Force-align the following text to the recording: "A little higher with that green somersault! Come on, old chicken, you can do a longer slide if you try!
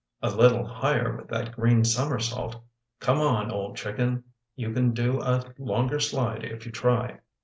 "A 0.23 0.31
little 0.31 0.65
higher 0.65 1.15
with 1.15 1.27
that 1.27 1.51
green 1.51 1.85
somersault! 1.85 2.59
Come 2.99 3.19
on, 3.19 3.51
old 3.51 3.75
chicken, 3.77 4.23
you 4.55 4.73
can 4.73 4.93
do 4.93 5.19
a 5.21 5.43
longer 5.59 5.99
slide 5.99 6.43
if 6.43 6.65
you 6.65 6.71
try! 6.71 7.19